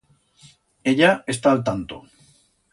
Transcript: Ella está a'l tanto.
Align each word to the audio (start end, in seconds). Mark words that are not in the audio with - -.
Ella 0.93 1.11
está 1.35 1.53
a'l 1.53 1.63
tanto. 1.71 2.03